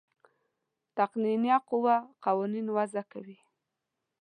[0.97, 1.95] تقنینیه قوه
[2.25, 3.37] قوانین وضع کوي.